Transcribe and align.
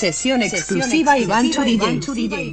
Sesión 0.00 0.40
exclusiva 0.42 1.18
Iván 1.18 1.50
Churille. 1.50 2.50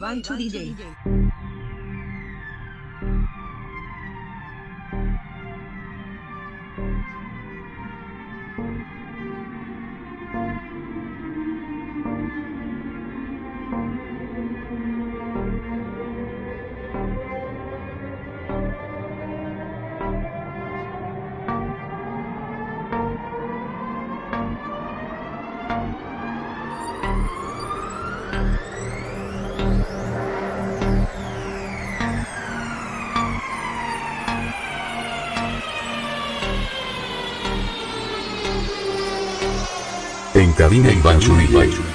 Karina 40.68 40.92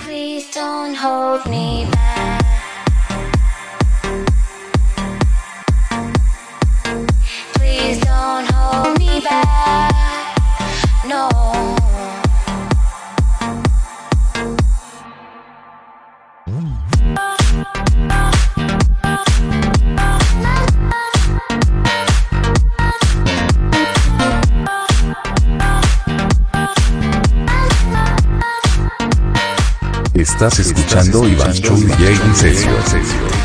Please 0.06 0.50
don't 0.50 0.94
hold 0.94 1.44
me 1.46 1.91
Estás 30.42 30.58
escuchando 30.58 31.28
Iván 31.28 31.52
Show 31.52 31.76
DJ 31.76 32.14
Incesio. 32.26 33.41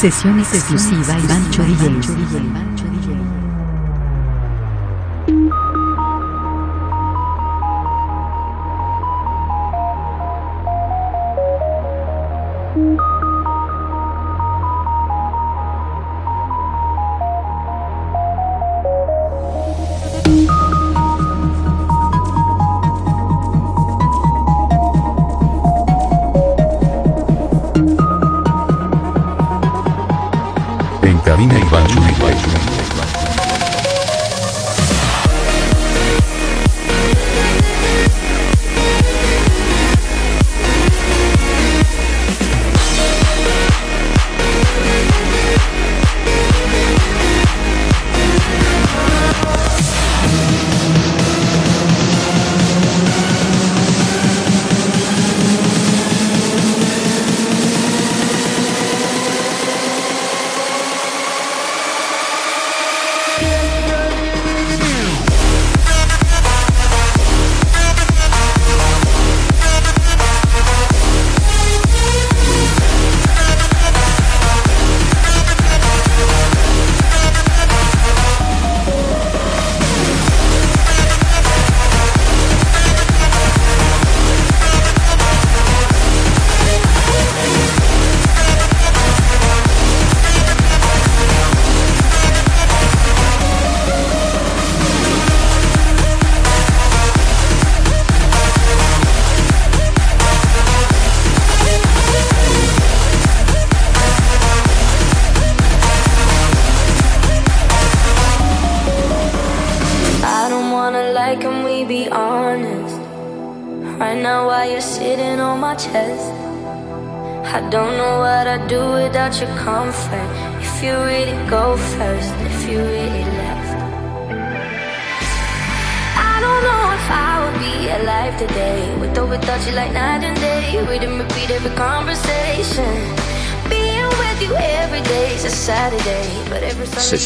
Sesión 0.00 0.40
exclusiva 0.40 1.18
Iván 1.18 1.50
Chorillén. 1.50 2.69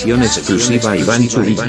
Edición 0.04 0.22
exclusiva 0.22 0.94
Iván 0.98 1.30
Zurilla. 1.30 1.64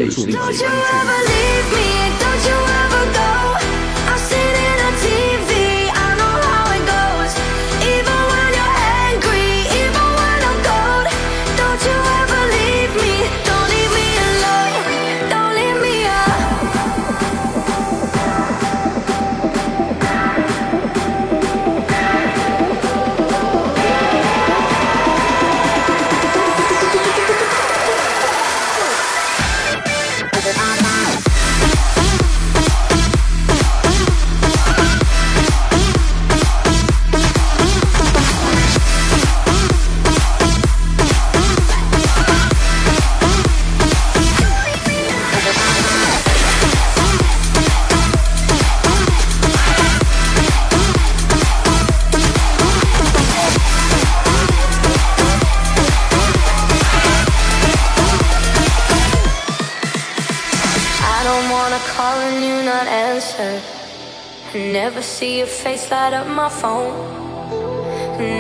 see 65.26 65.38
your 65.40 65.48
face 65.48 65.90
light 65.90 66.14
up 66.14 66.28
my 66.28 66.50
phone. 66.62 66.94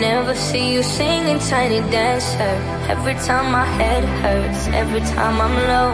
Never 0.07 0.35
see 0.35 0.65
you 0.73 0.83
singing 0.83 1.39
tiny 1.39 1.81
dancer. 1.95 2.55
Every 2.93 3.15
time 3.27 3.47
my 3.59 3.67
head 3.79 4.03
hurts, 4.23 4.61
every 4.81 5.03
time 5.15 5.35
I'm 5.45 5.55
low. 5.71 5.93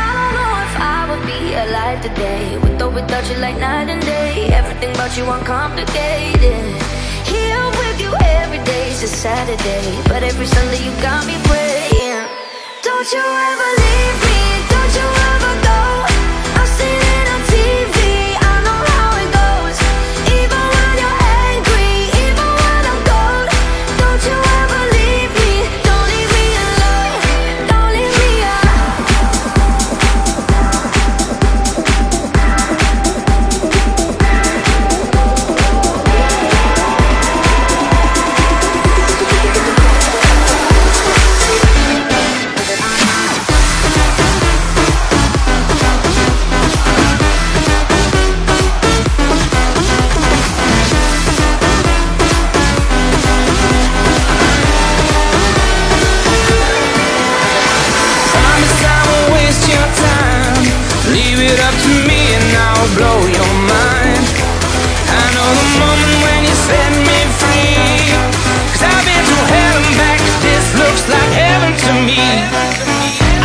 I 0.00 0.04
don't 0.16 0.32
know 0.38 0.52
if 0.66 0.74
I 0.94 1.00
would 1.08 1.24
be 1.32 1.40
alive 1.64 1.98
today. 2.08 2.44
With 2.62 2.82
or 2.84 2.90
without 2.98 3.24
you, 3.30 3.36
like 3.46 3.58
night 3.68 3.88
and 3.94 4.02
day. 4.02 4.34
Everything 4.60 4.92
about 4.96 5.12
you 5.18 5.24
uncomplicated. 5.36 6.64
Here 7.32 7.66
with 7.80 7.98
you 8.04 8.12
every 8.14 8.22
day 8.24 8.36
every 8.44 8.62
day's 8.70 9.02
a 9.08 9.10
Saturday. 9.24 9.86
But 10.10 10.20
every 10.30 10.48
Sunday 10.54 10.80
you 10.86 10.92
got 11.08 11.22
me 11.30 11.36
praying. 11.48 12.24
Don't 12.86 13.08
you 13.14 13.24
ever 13.50 13.68
leave 13.82 14.18
me. 14.24 14.31
blow 63.02 63.26
your 63.26 63.52
mind. 63.74 64.26
I 65.10 65.24
know 65.34 65.50
the 65.58 65.68
moment 65.82 66.14
when 66.24 66.38
you 66.46 66.54
set 66.68 66.92
me 67.08 67.18
free. 67.40 68.14
i 68.78 68.86
I've 68.86 69.04
been 69.06 69.24
to 69.30 69.38
hell 69.54 69.76
and 69.82 69.94
back, 69.98 70.20
this 70.46 70.66
looks 70.80 71.04
like 71.14 71.30
heaven 71.42 71.72
to 71.84 71.92
me. 72.08 72.22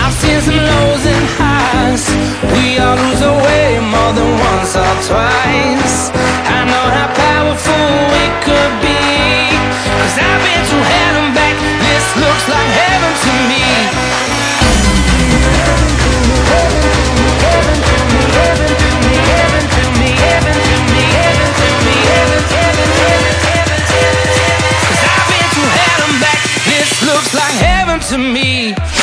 I've 0.01 0.15
seen 0.21 0.39
some 0.47 0.61
lows 0.71 1.03
and 1.13 1.25
highs. 1.41 2.05
We 2.53 2.77
all 2.83 2.97
lose 3.01 3.21
our 3.29 3.37
way 3.47 3.81
more 3.93 4.11
than 4.17 4.31
once 4.49 4.73
or 4.77 4.93
twice. 5.09 5.97
I 6.57 6.59
know 6.69 6.85
how 6.97 7.09
powerful 7.25 7.89
it 8.25 8.33
could 8.45 8.73
be. 8.85 9.01
i 10.01 10.07
I've 10.29 10.41
been 10.45 10.56
me. 28.17 28.96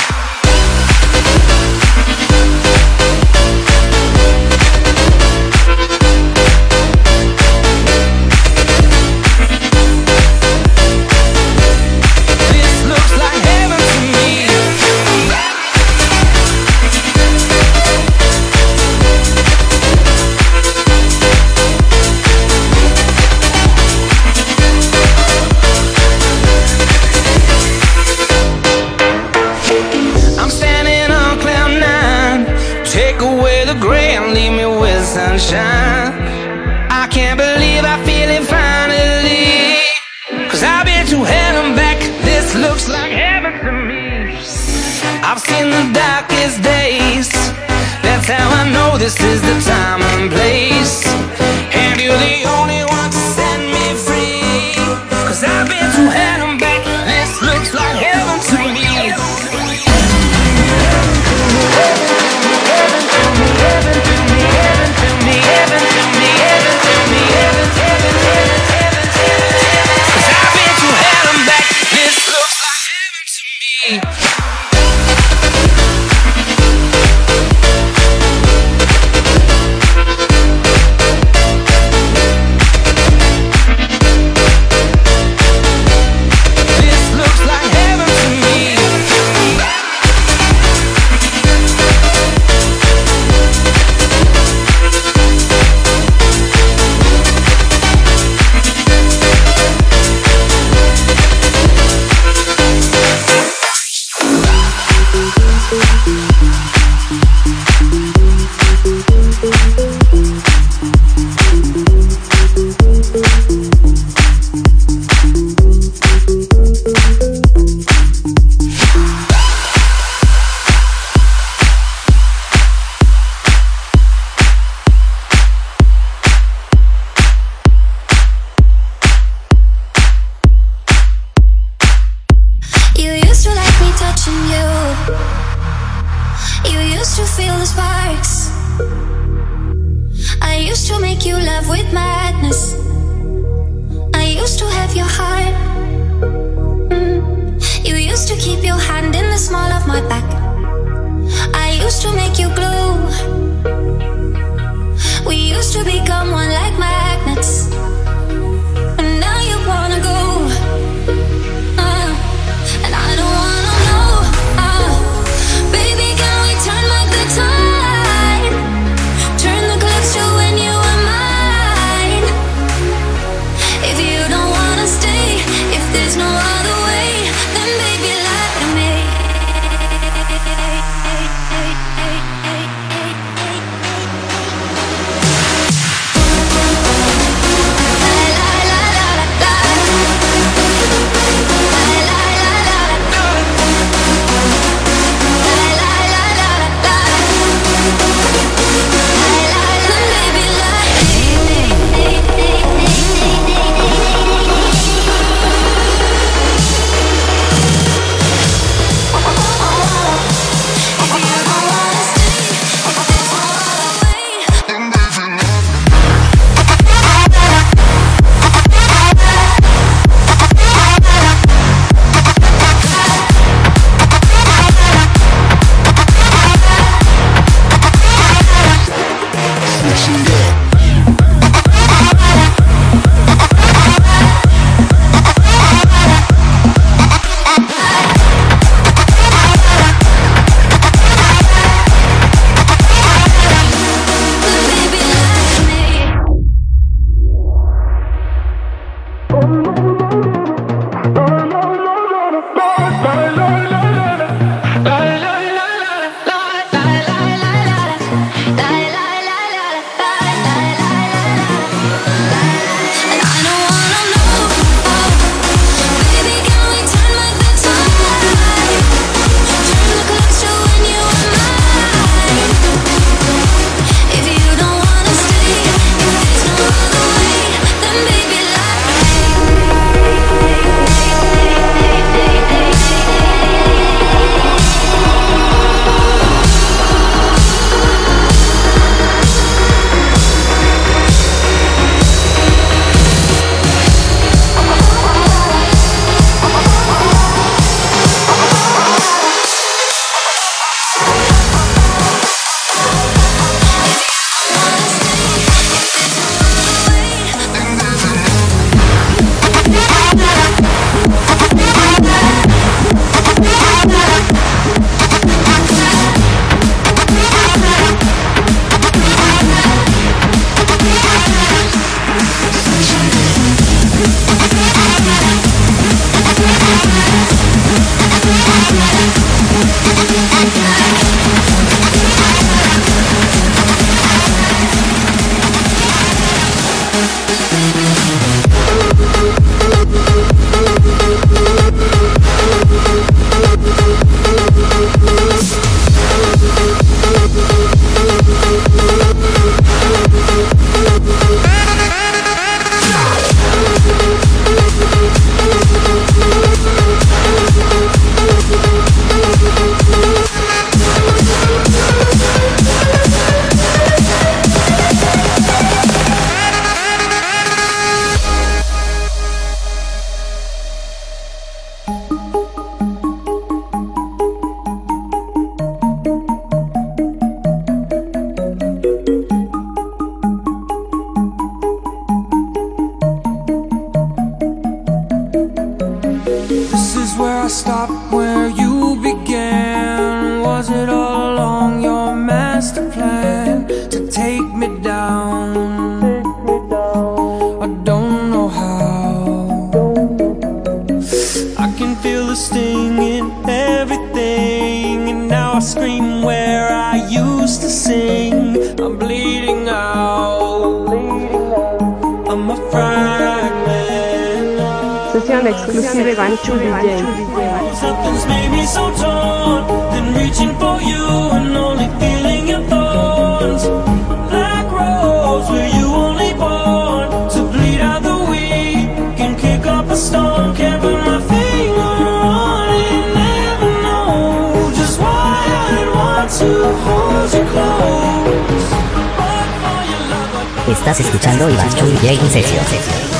Estás 440.94 441.06
escuchando 441.06 441.50
Iván 441.50 441.68
Chu 441.74 441.86
DJ 441.86 443.13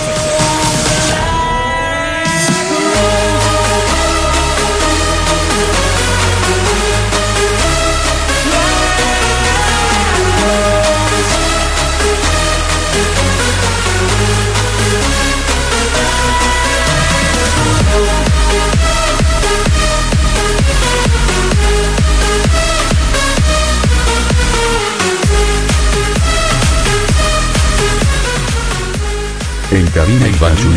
En 29.74 29.86
cabina 29.90 30.28
Iván 30.28 30.54
Chu 30.56 30.68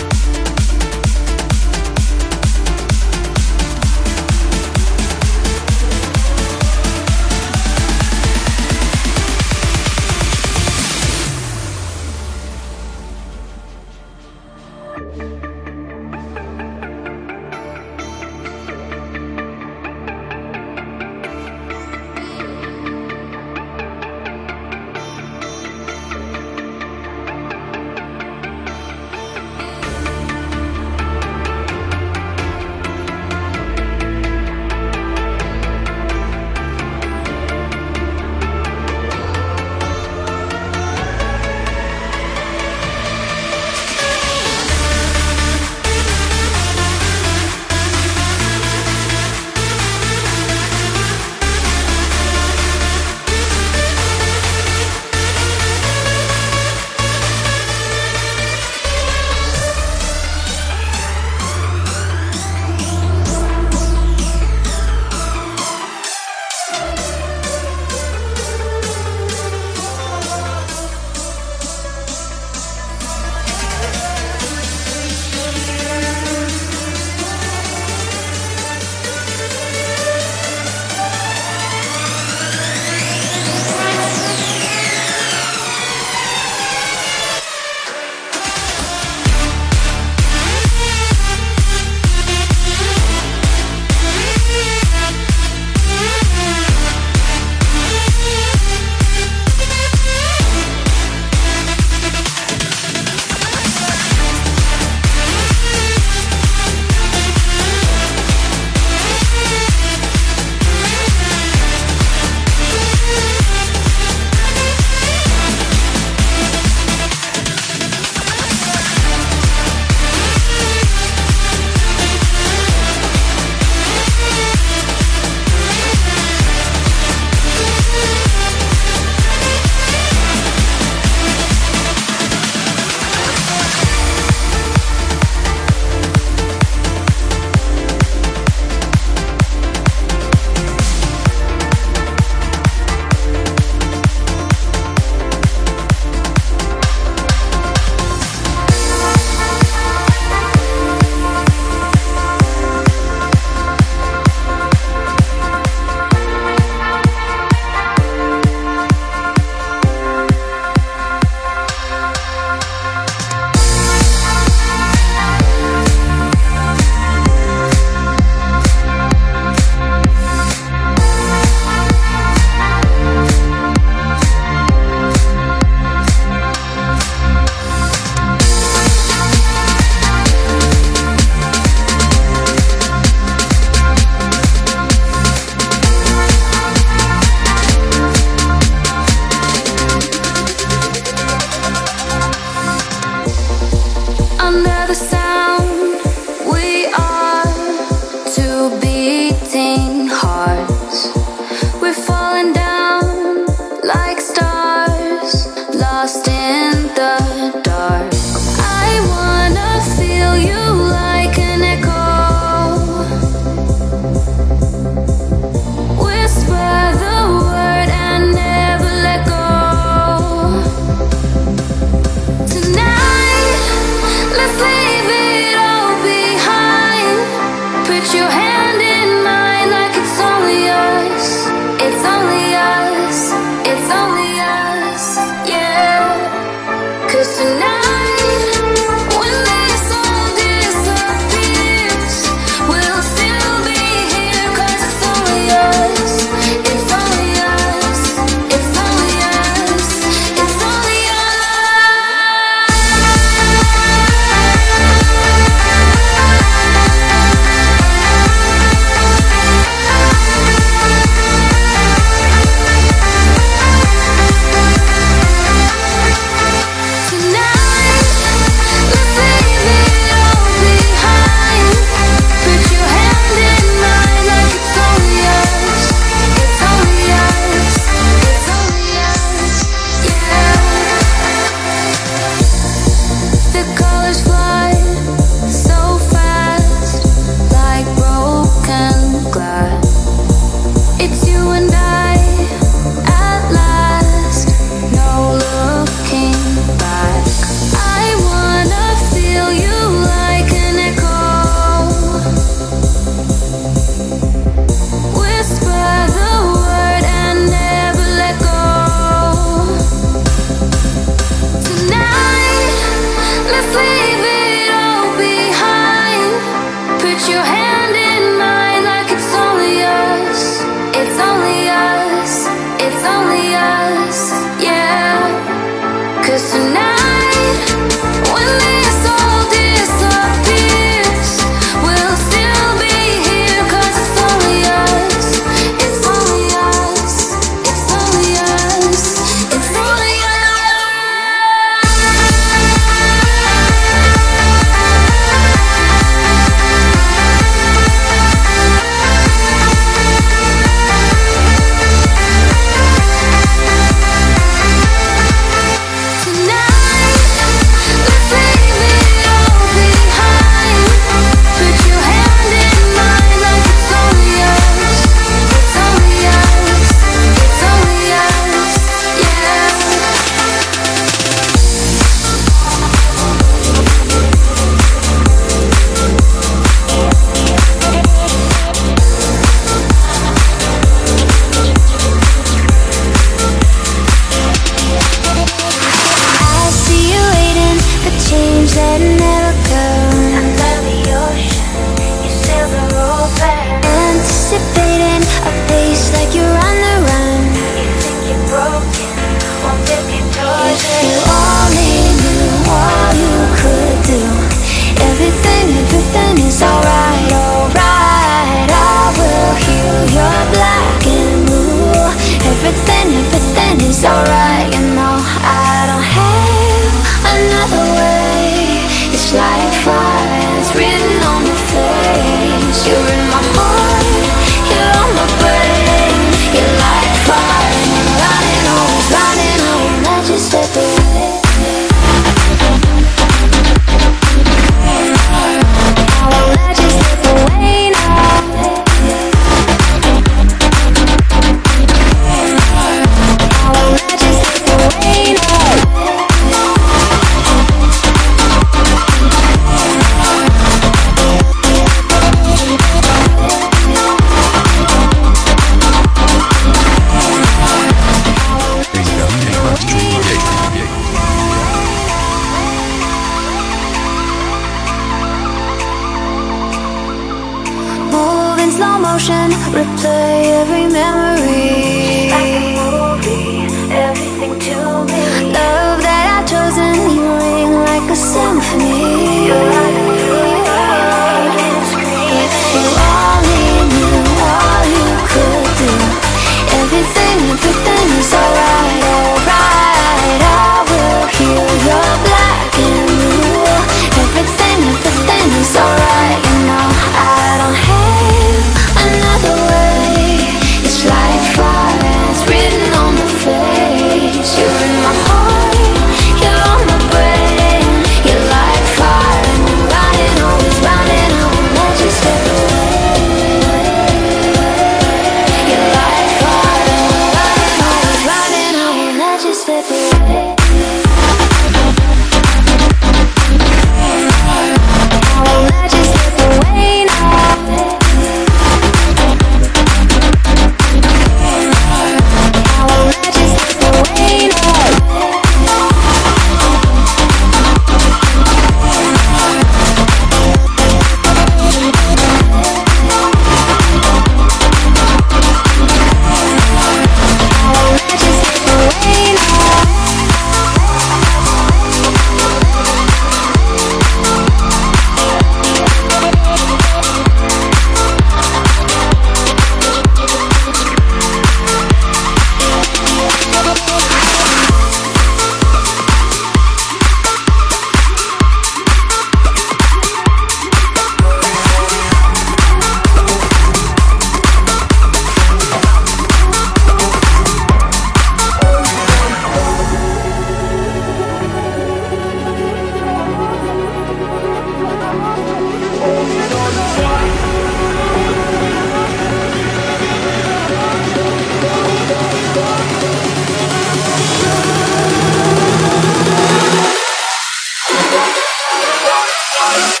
Sesión 599.71 600.00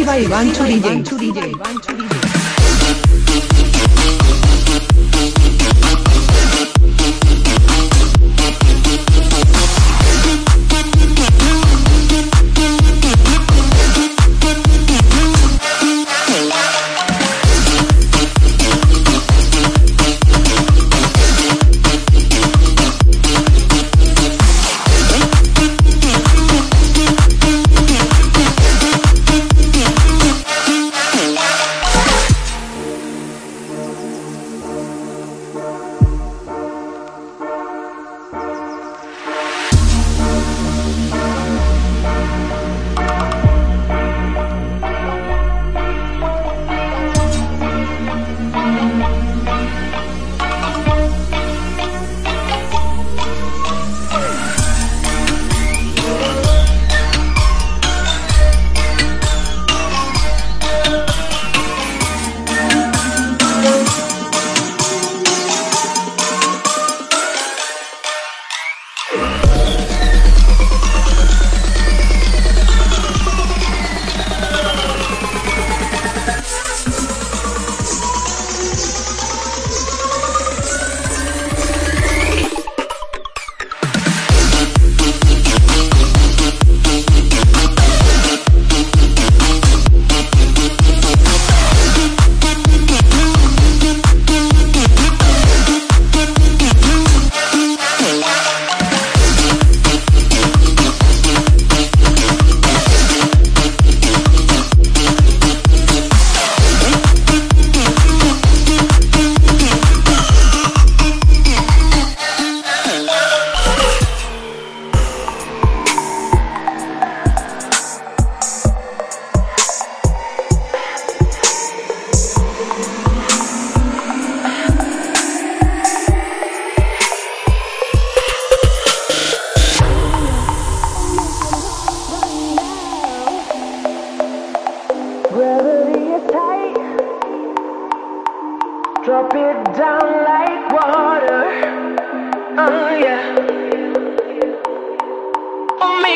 exclusiva 0.00 0.18
Iván 0.18 0.52
Churillén. 0.52 1.02
Drop 1.02 1.19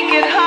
make 0.07 0.23
it 0.23 0.43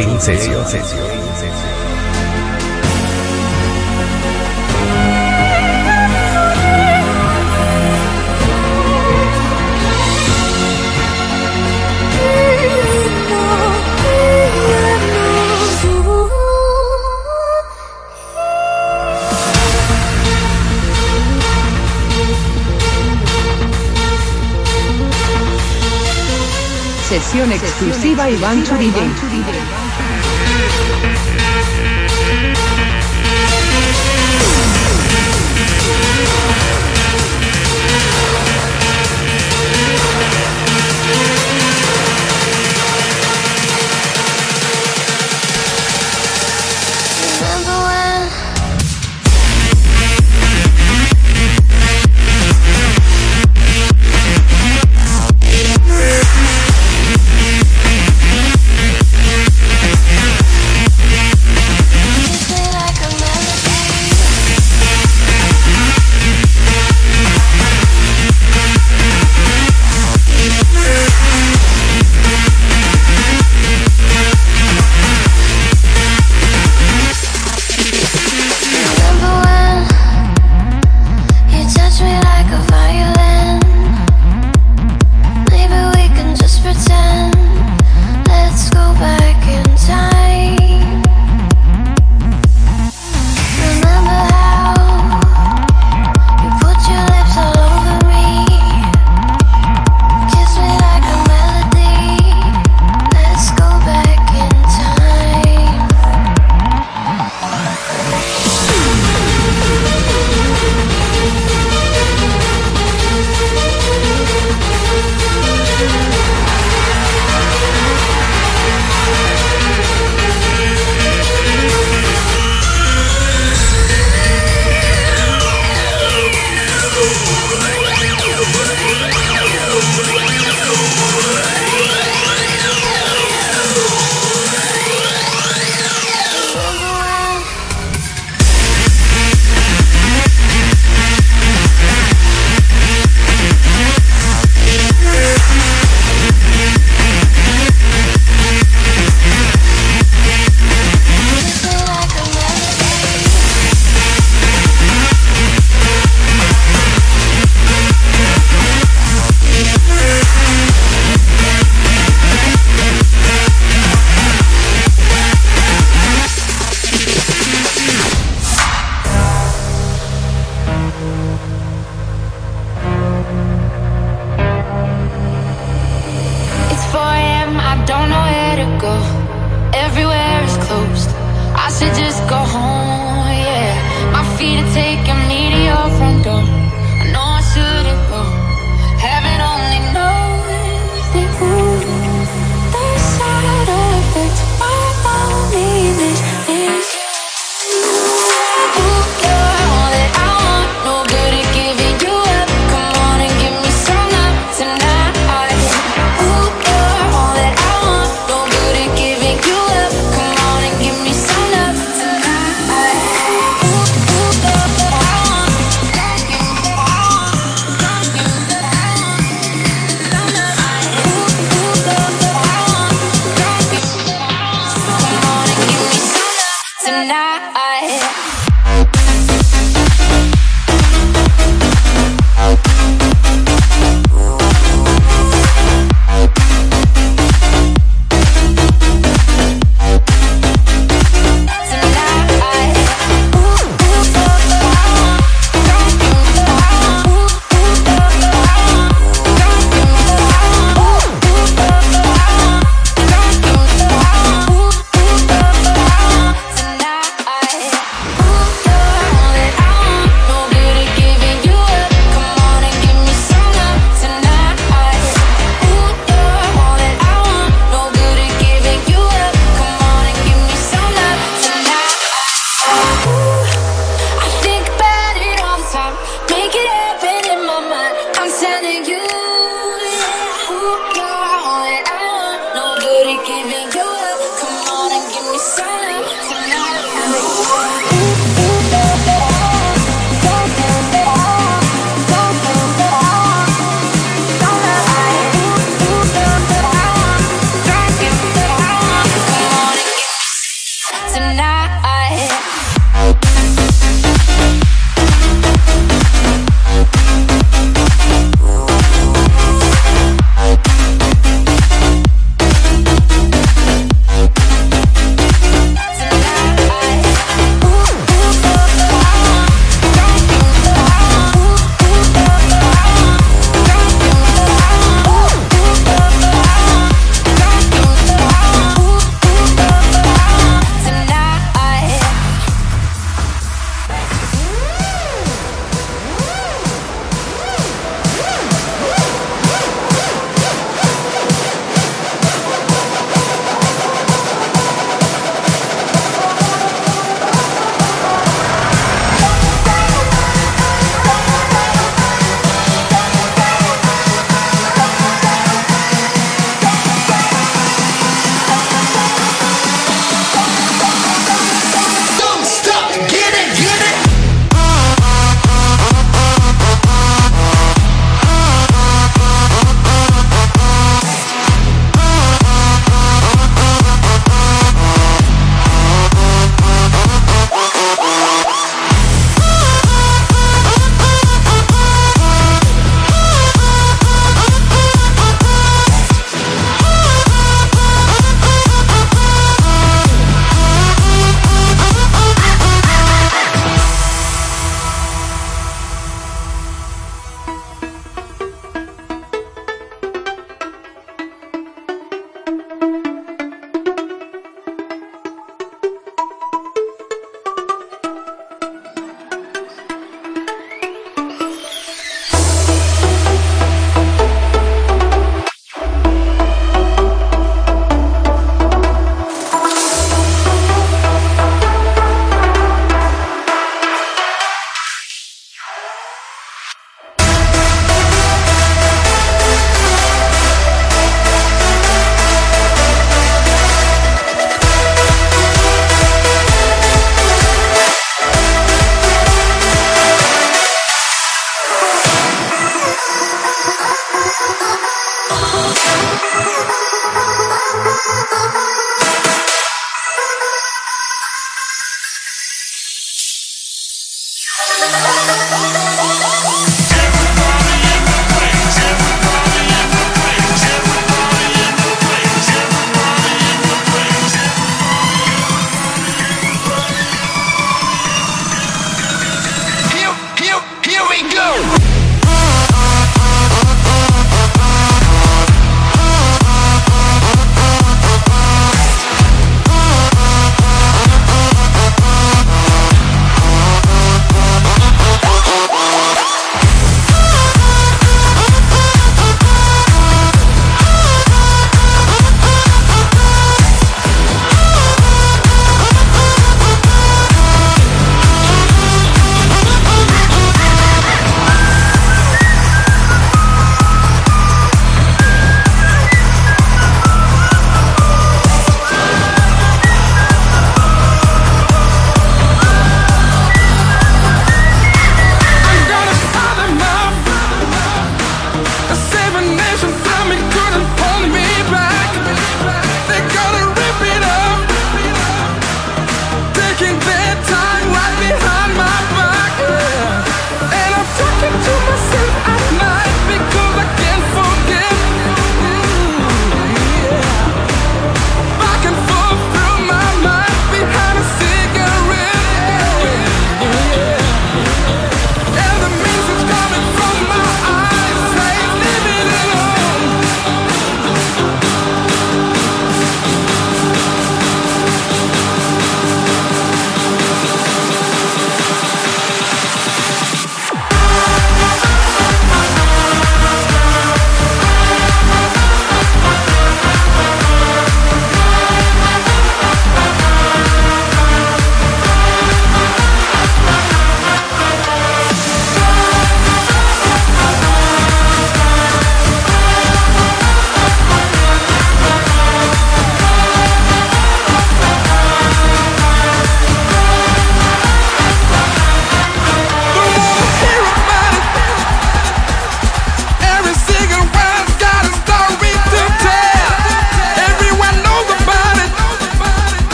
Incesio. 0.00 0.64
Sesión 27.08 27.52
exclusiva 27.52 28.30
Iván 28.30 28.64
Churillén. 28.64 29.81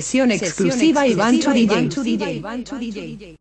Sesión 0.00 0.30
exclusiva 0.30 1.08
Ivancho 1.08 1.52
DJ. 1.52 3.36